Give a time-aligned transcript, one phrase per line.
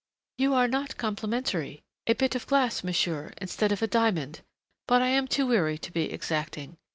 [0.39, 4.41] "You are not complimentary a bit of glass, monsieur, instead of a diamond!
[4.87, 6.77] But I am too weary to be exacting....